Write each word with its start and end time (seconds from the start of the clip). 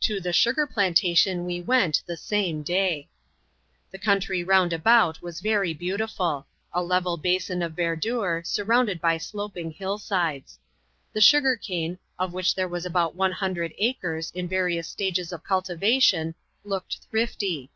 To 0.00 0.18
the 0.18 0.32
sugar 0.32 0.66
plantation 0.66 1.44
we 1.44 1.60
went 1.60 2.02
the 2.04 2.16
same 2.16 2.64
day. 2.64 3.08
The 3.92 3.98
country 3.98 4.44
roimd 4.44 4.72
about 4.72 5.22
was 5.22 5.38
very 5.40 5.72
beautiful: 5.72 6.48
a 6.72 6.82
level 6.82 7.16
basin 7.16 7.62
of 7.62 7.74
verdure, 7.76 8.44
surrounded 8.44 9.00
by 9.00 9.18
sloping 9.18 9.70
hillsides. 9.70 10.58
The 11.12 11.20
sugar 11.20 11.54
cane— 11.54 12.00
of 12.18 12.32
which 12.32 12.56
there 12.56 12.66
was 12.66 12.84
about 12.84 13.14
one 13.14 13.30
hundred 13.30 13.72
acres, 13.78 14.32
in 14.34 14.48
various 14.48 14.88
stages 14.88 15.30
of 15.30 15.44
cultivation— 15.44 16.34
looked 16.64 16.98
thrifty. 17.08 17.70